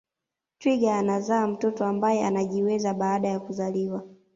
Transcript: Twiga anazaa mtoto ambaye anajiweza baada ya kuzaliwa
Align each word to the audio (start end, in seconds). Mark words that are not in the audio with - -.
Twiga 0.59 0.95
anazaa 0.95 1.47
mtoto 1.47 1.85
ambaye 1.85 2.25
anajiweza 2.25 2.93
baada 2.93 3.27
ya 3.27 3.39
kuzaliwa 3.39 4.07